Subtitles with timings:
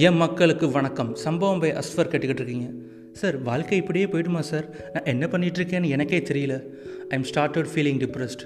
[0.00, 1.14] என் மக்களுக்கு வணக்கம்.
[1.14, 2.66] சம்பவம் பை அஸ்வர் கேட்டுக்கிட்டு இருக்கீங்க.
[3.12, 4.92] சார் வாழ்க்கை இப்படியே போயிடுமா சார்?
[4.92, 6.62] நான் என்ன பண்ணிகிட்ருக்கேன்னு எனக்கே தெரியல.
[7.08, 8.44] I am started feeling depressed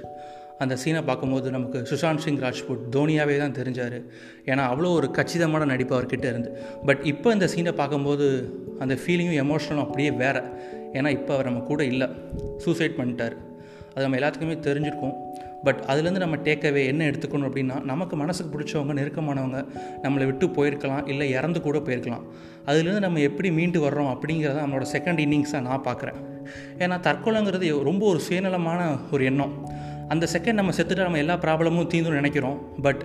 [0.59, 4.05] அந்த சீனை பார்க்கும்போது நமக்கு சுஷாந்த் சிங் ராஜ்புட் தோனியாகவே தான் தெரிஞ்சார்.
[4.45, 6.59] ஏன்னா அவ்வளோ ஒரு கச்சிதமான நடிப்பு அவர்கிட்ட இருந்து.
[6.87, 8.27] பட் இப்போ இந்த சீனை பார்க்கும்போது
[8.79, 10.43] அந்த ஃபீலிங்கும் எமோஷனலும் அப்படியே வேறு.
[10.93, 12.09] ஏன்னா இப்போ அவர் நம்ம கூட இல்லை.
[12.59, 13.37] சூசைட் பண்ணிட்டார்.
[13.95, 15.15] அது நம்ம எல்லாத்துக்குமே தெரிஞ்சிருக்கோம்.
[15.63, 19.67] பட் அதுலேருந்து நம்ம டேக்கவே என்ன எடுத்துக்கணும் அப்படின்னா நமக்கு மனசுக்கு பிடிச்சவங்க நெருக்கமானவங்க
[20.03, 22.25] நம்மளை விட்டு போயிருக்கலாம் இல்லை இறந்து கூட போயிருக்கலாம்.
[22.67, 26.19] அதுலேருந்து நம்ம எப்படி மீண்டு வர்றோம் அப்படிங்கிறத நம்மளோட செகண்ட் இன்னிங்ஸாக நான் பார்க்குறேன்
[26.79, 29.55] ஏன்னா தற்கொலைங்கிறது ரொம்ப ஒரு சுயநலமான ஒரு எண்ணம்.
[30.09, 32.57] அந்த செகண்ட் நம்ம செத்துட்டு நம்ம எல்லா ப்ராப்ளமும் தீந்துன்னு நினைக்கிறோம்.
[32.83, 33.03] பட்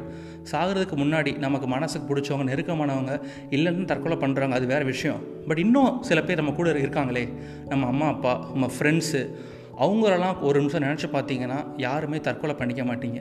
[0.51, 3.13] சாகிறதுக்கு முன்னாடி நமக்கு மனசுக்கு பிடிச்சவங்க நெருக்கமானவங்க
[3.49, 5.21] இல்லைன்னு தற்கொலை பண்ணுறாங்க அது வேறு விஷயம்.
[5.48, 7.26] பட் இன்னும் சில பேர் நம்ம கூட இருக்காங்களே.
[7.67, 9.21] நம்ம அம்மா அப்பா நம்ம ஃப்ரெண்ட்ஸு
[9.80, 13.20] அவங்களெல்லாம் ஒரு நிமிஷம் நினச்சி பார்த்தீங்கன்னா யாருமே தற்கொலை பண்ணிக்க மாட்டீங்க.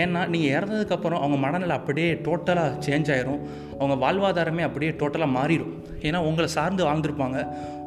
[0.00, 3.40] ஏன்னா நீங்கள் இறந்ததுக்கப்புறம் அவங்க மனநிலை அப்படியே டோட்டலாக சேஞ்ச் ஆயிரும்.
[3.78, 5.74] அவங்க வாழ்வாதாரமே அப்படியே டோட்டலாக மாறிடும்
[6.06, 7.38] ஏன்னா உங்களை சார்ந்து வாழ்ந்துருப்பாங்க.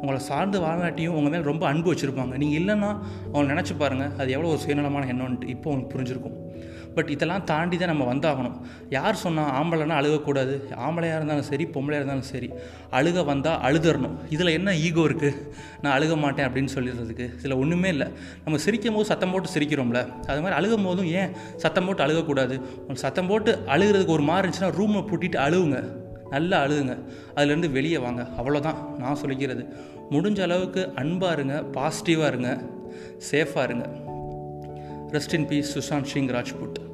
[0.01, 2.33] உங்களை சார்ந்து வாழ்நாட்டியும் உங்கள் மேலே ரொம்ப அன்பு வச்சுருப்பாங்க.
[2.43, 2.91] நீங்கள் இல்லைன்னா
[3.33, 6.37] அவங்க நினச்சி பாருங்கள் அது எவ்வளோ ஒரு சுயநலமான எண்ணம்ன்ட்டு இப்போ உங்களுக்கு புரிஞ்சிருக்கும்.
[6.93, 8.55] பட் இதெல்லாம் தாண்டி தான் நம்ம வந்தாகணும்.
[8.95, 10.53] யார் சொன்னால் ஆம்பளைனா அழுகக்கூடாது.
[10.85, 12.49] ஆம்பளையாக இருந்தாலும் சரி பொம்பளையாக இருந்தாலும் சரி
[12.97, 14.15] அழுக வந்தால் அழுதரணும்.
[14.35, 15.37] இதில் என்ன ஈகோ இருக்குது
[15.83, 17.27] நான் அழுக மாட்டேன் அப்படின்னு சொல்லிடுறதுக்கு.
[17.39, 18.07] இதில் ஒன்றுமே இல்லை.
[18.45, 20.01] நம்ம சிரிக்கும் போது சத்தம் போட்டு சிரிக்கிறோம்ல.
[20.29, 21.31] அது மாதிரி அழுகும் போதும் ஏன்
[21.65, 22.57] சத்தம் போட்டு அழுகக்கூடாது?
[23.03, 25.78] சத்தம் போட்டு அழுகிறதுக்கு ஒரு மாதிரி இருந்துச்சுன்னா ரூமை பூட்டிட்டு அழுவுங்க.
[26.29, 26.97] நல்லா அழுதுங்க.
[27.35, 28.27] அதுலேருந்து வெளியே வாங்க.
[28.37, 29.73] அவ்வளோதான் நான் சொல்லிக்கிறது.
[30.11, 32.61] முடிஞ்ச அளவுக்கு அன்பாக இருங்க பாசிட்டிவாக இருங்க
[33.31, 33.89] சேஃபாக இருங்க.
[35.11, 36.87] Rest in peace Sushant Singh Rajput